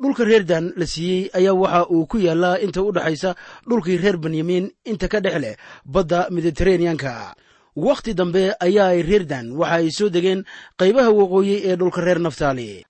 dhulka 0.00 0.24
reer 0.24 0.44
dan 0.44 0.72
la 0.76 0.86
siiyey 0.86 1.30
ayaa 1.38 1.54
waxa 1.54 1.86
uu 1.90 2.06
ku 2.06 2.18
yaalaa 2.18 2.58
inta 2.58 2.82
u 2.82 2.92
dhexaysa 2.92 3.34
dhulkii 3.68 3.96
reer 4.02 4.16
benyamin 4.18 4.70
inta 4.84 5.08
ka 5.08 5.20
dhex 5.20 5.36
leh 5.40 5.56
badda 5.84 6.28
mediteraneanka 6.30 7.34
wakhti 7.76 8.14
dambe 8.14 8.52
ayaa 8.60 8.88
ay 8.94 9.02
reer 9.02 9.24
dan 9.26 9.52
waxa 9.54 9.74
ay 9.80 9.90
soo 9.90 10.08
degeen 10.10 10.44
qaybaha 10.78 11.10
waqooyi 11.10 11.54
ee 11.68 11.76
dhulka 11.76 12.00
reer 12.06 12.18
naftaali 12.20 12.84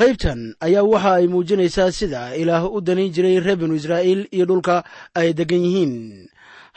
qaybtan 0.00 0.40
ayaa 0.66 0.82
waxa 0.92 1.12
ay 1.18 1.26
muujinaysaa 1.32 1.90
sida 1.98 2.22
ilaah 2.40 2.64
u 2.70 2.80
danayn 2.80 3.12
jiray 3.14 3.40
reer 3.40 3.56
binu 3.60 3.74
israa'iil 3.74 4.22
iyo 4.30 4.44
dhulka 4.46 4.84
ay 5.14 5.32
deggan 5.38 5.62
yihiin. 5.66 5.94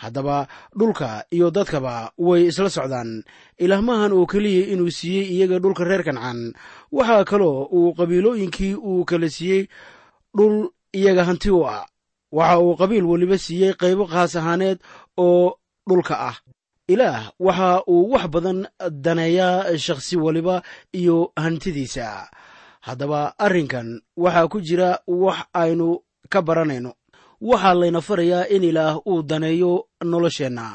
Haddaba 0.02 0.48
dhulka 0.80 1.10
iyo 1.36 1.52
dadkaba 1.52 2.12
way 2.18 2.50
isla 2.50 2.70
socdaan. 2.70 3.22
Ilaah 3.62 3.82
maahan 3.86 4.14
oo 4.18 4.26
keliya 4.26 4.74
inuu 4.74 4.90
siiyey 4.90 5.30
iyaga 5.38 5.60
dhulka 5.62 5.84
reer 5.86 6.04
kancaan. 6.04 6.54
Waxaa 6.92 7.24
kaloo 7.30 7.70
uu 7.70 7.94
qabiilooyinkii 7.94 8.74
uu 8.76 9.06
kala 9.06 9.30
siiyey 9.30 9.70
dhul 10.38 10.70
iyaga 10.94 11.24
hanti 11.30 11.50
u 11.54 11.62
ah. 11.70 11.86
Waxa 12.34 12.58
uu 12.60 12.74
qabiil 12.80 13.06
weliba 13.06 13.38
siiyey 13.38 13.74
qaybo 13.78 14.06
khaas 14.10 14.34
ahaaneed 14.36 14.80
oo 15.18 15.54
dhulka 15.90 16.16
ah. 16.30 16.38
Ilaah 16.90 17.30
waxa 17.40 17.86
uu 17.88 18.10
wax 18.12 18.26
badan 18.34 18.66
daneeyaa 18.90 19.78
shakhsi 19.78 20.18
weliba 20.18 20.64
iyo 20.94 21.30
hantidiisa 21.38 22.26
haddaba 22.88 23.34
arrinkan 23.46 24.02
waxaa 24.18 24.48
ku 24.52 24.58
jira 24.62 25.00
wax 25.08 25.40
aynu 25.54 26.00
ka 26.30 26.42
baranayno. 26.42 26.92
Waxaa 27.42 27.74
layna 27.80 28.02
farayaa 28.02 28.46
in 28.56 28.64
ilaah 28.64 28.98
uu 29.08 29.24
daneeyo 29.24 29.72
nolosheenna 30.04 30.66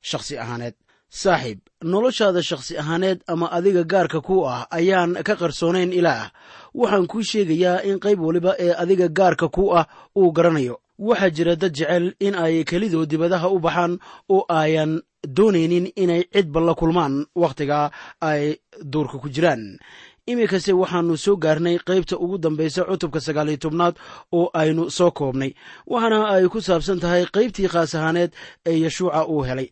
shakhsi 0.00 0.38
ahaaneed. 0.38 0.74
Saaxiib 1.22 1.58
noloshaada 1.92 2.42
shakhsi 2.42 2.78
ahaaneed 2.78 3.18
ama 3.26 3.46
adiga 3.56 3.84
gaarka 3.84 4.20
ku 4.20 4.44
ah 4.48 4.66
ayaan 4.70 5.14
ka 5.26 5.34
qarsoonayn 5.40 5.92
ilaah. 5.92 6.30
Waxaan 6.74 7.06
kuu 7.06 7.22
sheegayaa 7.22 7.82
in 7.88 7.98
qayb 8.04 8.20
waliba 8.20 8.52
ee 8.58 8.72
adiga 8.82 9.08
gaarka 9.08 9.48
ku 9.48 9.70
ah 9.78 9.86
uu 10.16 10.32
garanayo. 10.32 10.80
Waxaa 10.98 11.30
jira 11.36 11.56
dad 11.56 11.74
jecel 11.74 12.14
in 12.20 12.34
ay 12.34 12.64
kelidoo 12.64 13.06
dibadaha 13.06 13.48
u 13.50 13.58
baxaan 13.58 13.98
oo 14.34 14.44
ayan 14.48 15.02
doonaynin 15.36 15.86
inay 15.96 16.22
cidba 16.32 16.60
la 16.60 16.74
kulmaan 16.74 17.26
wakhtiga 17.42 17.90
ay 18.20 18.56
duurka 18.92 19.18
ku 19.22 19.28
jiraan 19.34 19.78
iminkase 20.26 20.72
waxaannu 20.72 21.16
soo 21.24 21.36
gaarnay 21.36 21.76
qaybta 21.88 22.16
ugu 22.24 22.38
dambaysa 22.38 22.84
cutubka 22.88 23.20
sagaaliyo 23.20 23.56
tobnaad 23.64 23.94
oo 24.32 24.50
aynu 24.60 24.90
soo 24.90 25.10
koobnay 25.10 25.52
waxaana 25.86 26.18
ay 26.34 26.48
ku 26.48 26.60
saabsan 26.60 27.00
tahay 27.00 27.24
qaybtii 27.34 27.68
khaas 27.68 27.94
ahaaneed 27.94 28.32
ee 28.66 28.76
yeshuuca 28.84 29.26
uu 29.28 29.42
helay. 29.44 29.68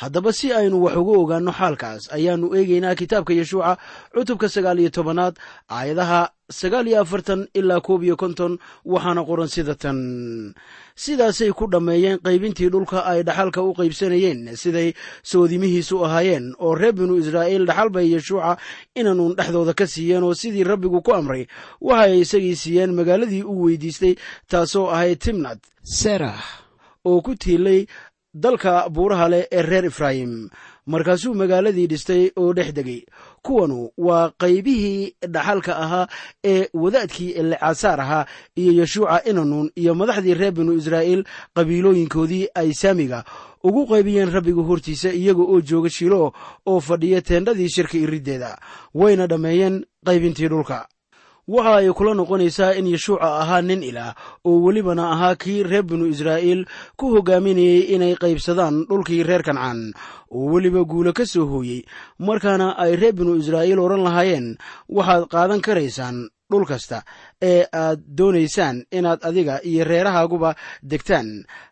Haddaba 0.00 0.32
si 0.32 0.52
aynu 0.52 0.76
wax 0.84 0.96
uga 0.96 1.12
ogaanno 1.20 1.52
xaalkaas 1.52 2.02
ayaannu 2.16 2.46
eegaynaa 2.56 2.94
kitaabka 3.00 3.32
yeshuuca 3.36 3.76
cutubka 4.14 4.48
sagaal 4.48 4.78
iyo 4.80 4.90
tobanaad 4.90 5.34
aayadaha 5.68 6.30
sagaal 6.50 6.86
iyo 6.88 7.00
afartan 7.02 7.46
ilaa 7.54 7.80
koob 7.80 8.02
iyo 8.02 8.16
konton 8.16 8.58
waxaana 8.84 9.22
qoran 9.28 9.48
sida 9.48 9.74
tan 9.74 9.98
sidaasay 10.96 11.50
ku 11.52 11.64
dhammeeyeen 11.72 12.18
qaybintii 12.26 12.68
dhulka 12.72 12.98
ay 13.10 13.22
dhaxalka 13.22 13.62
u 13.62 13.72
qaybsanayeen 13.78 14.56
siday 14.62 14.92
soodimihiisu 15.22 16.04
ahaayeen 16.04 16.54
oo 16.58 16.74
reer 16.74 16.92
binu 16.92 17.16
israa'iil 17.22 17.64
dhaxal 17.66 17.90
bay 17.94 18.06
yeshuuca 18.12 18.56
inanuun 19.00 19.34
dhexdooda 19.38 19.74
ka 19.74 19.86
siiyeen 19.86 20.22
oo 20.26 20.34
sidii 20.34 20.64
rabbigu 20.64 21.00
ku 21.02 21.12
amray 21.14 21.46
waxay 21.80 22.20
isagii 22.20 22.56
siiyeen 22.56 22.92
magaaladii 22.98 23.42
uu 23.46 23.64
weydiistay 23.64 24.14
taasoo 24.50 24.90
ahayd 24.90 25.18
timnad 25.18 25.58
serah. 25.82 26.40
oo 27.04 27.20
ku 27.24 27.32
tiilay 27.34 27.86
dalka 28.34 28.88
buuraha 28.94 29.26
leh 29.28 29.44
ee 29.50 29.62
reer 29.62 29.84
efraayim 29.90 30.48
markaasuu 30.86 31.34
magaaladii 31.34 31.86
dhistay 31.86 32.30
oo 32.36 32.52
dhex 32.52 32.72
degay. 32.72 33.02
Kuwanu 33.42 33.90
waa 33.98 34.30
qaybihii 34.38 35.14
dhaxalka 35.28 35.76
ahaa 35.76 36.06
ee 36.44 36.68
wadaadkii 36.74 37.30
elecasaar 37.30 38.00
ahaa 38.00 38.26
iyo 38.56 38.72
yeshuuca 38.72 39.22
inanuun 39.24 39.70
iyo 39.76 39.94
madaxdii 39.94 40.34
reer 40.34 40.52
binu 40.52 40.72
israa'iil 40.72 41.24
qabiilooyinkoodii 41.54 42.48
ay 42.54 42.72
saamiga 42.72 43.24
ugu 43.64 43.86
qaybiyeen 43.86 44.30
rabbiga 44.32 44.62
hortiisa 44.62 45.12
iyaga 45.12 45.42
oo 45.42 45.60
jooga 45.60 45.90
shilo 45.90 46.32
oo 46.66 46.80
fadhiya 46.80 47.20
teendhadii 47.22 47.68
shirka 47.68 47.98
iriddeeda 47.98 48.58
wayna 48.94 49.26
dhammeeyeen 49.26 49.84
qaybintii 50.06 50.48
dhulka 50.48 50.88
waxa 51.48 51.74
ay 51.80 51.88
kula 51.92 52.14
noqonaysaa 52.14 52.74
in 52.78 52.86
yeshuuca 52.86 53.26
ahaa 53.42 53.62
nin 53.62 53.82
ilaah 53.82 54.14
oo 54.44 54.60
welibana 54.64 55.10
ahaa 55.14 55.34
kii 55.34 55.62
reer 55.62 55.82
binu 55.82 56.06
israa'iil 56.06 56.64
ku 56.96 57.14
hogaaminayey 57.14 57.80
inay 57.94 58.14
qaybsadaan 58.22 58.86
dhulkii 58.88 59.22
reer 59.22 59.42
kancaan 59.42 59.92
oo 60.30 60.46
weliba 60.52 60.84
guula 60.84 61.12
ka 61.12 61.26
soo 61.26 61.46
hooyey. 61.46 61.82
Markaana 62.18 62.76
ay 62.78 62.96
reer 62.96 63.12
binu 63.14 63.34
israa'iil 63.40 63.78
odhan 63.78 64.04
lahaayeen 64.06 64.56
waxaad 64.88 65.24
qaadan 65.32 65.60
karaysaan 65.60 66.28
dhul 66.50 66.66
kasta 66.66 67.02
ee 67.42 67.62
aad 67.72 68.00
doonaysaan 68.18 68.82
inaad 68.90 69.20
adiga 69.22 69.62
iyo 69.62 69.84
reerahaaguba 69.84 70.54
degtaan. 70.82 71.28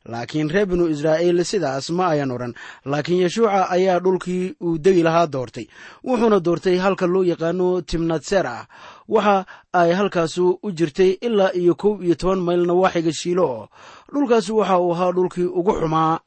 Laakiin 0.06 0.50
reer 0.54 0.66
binu 0.70 0.86
israa'iil 0.94 1.42
sidaas 1.44 1.90
ma 1.90 2.04
ayan 2.14 2.30
odhan 2.30 2.54
laakiin 2.86 3.22
yeshuuca 3.26 3.70
ayaa 3.70 3.98
dhulkii 4.04 4.54
uu 4.62 4.78
degi 4.78 5.02
lahaa 5.02 5.26
doortay. 5.26 5.66
Wuxuuna 6.06 6.38
doortay 6.40 6.76
halka 6.78 7.06
loo 7.06 7.22
yaqaano 7.26 7.82
timnatserah 7.82 8.66
waxa 9.08 9.44
ay 9.72 9.90
halkaasu 9.98 10.58
u 10.62 10.70
jirtay 10.72 11.10
ilaa 11.26 11.52
iyo 11.60 11.74
kow 11.74 12.02
iyo 12.04 12.14
toban 12.14 12.40
mayl 12.46 12.62
nawaaxiga 12.66 13.12
shiilo. 13.12 13.68
Dhulkaas 14.12 14.48
waxa 14.50 14.78
uu 14.80 14.92
ahaa 14.92 15.12
dhulkii 15.12 15.44
ugu 15.58 15.72
xumaa 15.80 16.18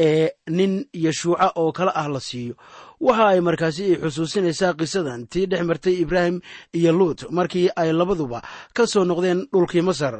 ee 0.00 0.30
nin 0.56 0.86
yeshuuca 0.94 1.52
oo 1.56 1.72
kale 1.72 1.90
ah 1.94 2.08
la 2.08 2.20
siiyo. 2.20 2.54
Waxa 3.00 3.24
ay 3.28 3.40
markaasi 3.40 3.82
ay 3.84 3.96
xusuusinaysaa 4.02 4.72
qisadan 4.78 5.26
tii 5.30 5.46
dhex 5.50 5.62
martay 5.66 5.94
ibraahim 6.02 6.40
iyo 6.72 6.92
luut 6.92 7.20
markii 7.30 7.68
ay 7.76 7.92
labaduba 7.92 8.42
ka 8.74 8.86
soo 8.86 9.04
noqdeen 9.04 9.40
dhulkii 9.52 9.82
masar. 9.82 10.14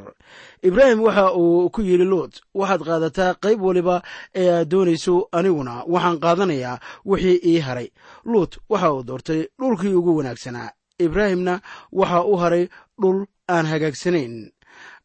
Ibraahim 0.62 1.00
waxa 1.02 1.32
uu 1.34 1.70
ku 1.70 1.80
yidhi 1.82 2.04
luut 2.04 2.34
waxaad 2.54 2.82
qaadataa 2.88 3.34
qayb 3.42 3.60
waliba 3.62 4.02
ee 4.34 4.50
aad 4.50 4.68
doonayso 4.70 5.28
aniguna 5.32 5.84
waxaan 5.86 6.18
qaadanayaa 6.20 6.80
wixii 7.06 7.40
ii 7.46 7.58
haray. 7.66 7.88
Luut 8.24 8.58
waxa 8.68 8.92
uu 8.94 9.02
doortay 9.02 9.46
dhulkii 9.60 9.94
ugu 9.94 10.16
wanaagsanaa 10.16 10.70
ibraahimna 10.98 11.60
waxa 11.92 12.20
u 12.24 12.34
haray 12.42 12.64
dhul 13.00 13.26
aan 13.48 13.66
hagaagsanayn 13.66 14.34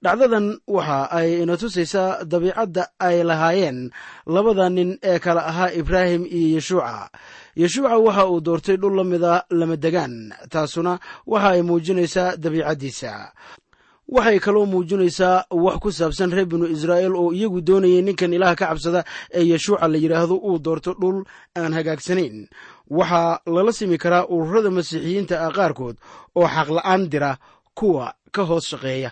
dhacdadan 0.04 0.60
waxa 0.68 1.00
ay 1.18 1.30
ina 1.44 1.56
tusaysaa 1.58 2.24
dabiicadda 2.32 2.84
ay 3.00 3.24
lahaayeen 3.24 3.90
labada 4.28 4.70
nin 4.70 5.00
ee 5.04 5.20
kale 5.20 5.40
ahaa 5.40 5.72
ibraahim 5.80 6.24
iyo 6.28 6.60
yeshuuca. 6.60 7.08
Yeshuuca 7.56 7.98
waxa 8.06 8.28
uu 8.28 8.42
doortay 8.44 8.78
dhul 8.78 8.96
la 9.00 9.04
mida 9.04 9.46
lama 9.50 9.76
degaan 9.84 10.34
taasuna 10.52 11.00
waxa 11.26 11.50
ay 11.56 11.62
muujinaysaa 11.64 12.36
dabiicaddiisa. 12.44 13.32
Waxay 14.12 14.40
kaloo 14.44 14.66
muujinaysaa 14.68 15.46
wax 15.66 15.78
ku 15.80 15.90
saabsan 15.92 16.32
reer 16.36 16.46
binu 16.52 16.68
israa'iil 16.68 17.16
oo 17.16 17.32
iyagu 17.32 17.62
doonayay 17.64 18.02
ninkan 18.04 18.34
ilaah 18.36 18.56
ka 18.60 18.68
cabsada 18.68 19.02
ee 19.32 19.48
yeshuuca 19.56 19.88
la 19.88 19.98
yidhaahdo 19.98 20.36
uu 20.36 20.60
doorto 20.60 20.92
dhul 21.00 21.24
aan 21.56 21.72
hagaagsanayn 21.74 22.52
waxaa 22.90 23.40
lala 23.46 23.72
simi 23.74 23.98
karaa 23.98 24.26
ururada 24.30 24.70
masiixiyiinta 24.72 25.36
ah 25.46 25.52
qaarkood 25.52 25.96
oo 26.36 26.48
xaqla'aan 26.48 27.10
dira 27.12 27.38
kuwa 27.76 28.14
ka 28.32 28.44
hoos 28.44 28.66
shaqeeya. 28.70 29.12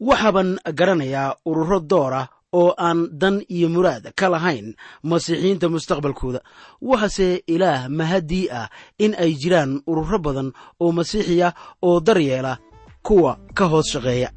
Waxaaban 0.00 0.58
garanayaa 0.78 1.36
ururo 1.46 1.80
doora 1.80 2.28
oo 2.52 2.74
aan 2.78 3.08
dan 3.20 3.42
iyo 3.50 3.68
muraad 3.68 4.12
ka 4.16 4.28
lahayn 4.28 4.74
masiixiyiinta 5.02 5.68
mustaqbalkooda. 5.68 6.40
Waxase 6.82 7.42
ilaah 7.46 7.88
mahaddii 7.88 8.48
ah 8.50 8.68
in 8.98 9.14
ay 9.18 9.34
jiraan 9.34 9.82
ururo 9.86 10.18
badan 10.18 10.52
oo 10.80 10.92
masiixiya 10.92 11.52
oo 11.82 12.00
daryeela 12.00 12.58
kuwa 13.02 13.38
ka 13.54 13.64
hoos 13.66 13.90
shaqeeya 13.92 14.30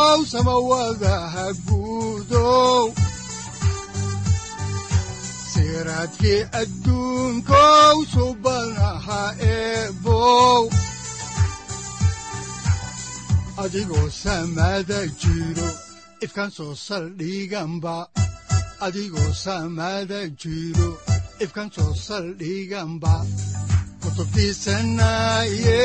masiixow 0.00 0.24
samawadaha 0.32 1.46
guudow 1.68 2.92
siraadkii 5.52 6.42
adduunkow 6.60 7.96
subanaha 8.12 9.22
eebow 9.52 10.62
adigoo 13.62 14.08
samada 14.22 15.00
jiro 15.20 15.68
ifkan 16.24 16.50
soo 16.56 16.74
saldhiganba 16.86 17.96
adigoo 18.86 19.32
samada 19.44 20.20
jiro 20.40 20.90
ifkan 21.44 21.68
soo 21.76 21.92
saldhiganba 22.06 23.14
kutubtiisanaye 24.02 25.84